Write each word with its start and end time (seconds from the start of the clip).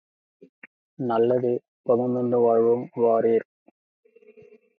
நல்லது, 0.99 1.51
பகுத்துண்டு 1.83 2.39
வாழ்வோம் 2.39 2.85
வாரீர். 2.95 3.47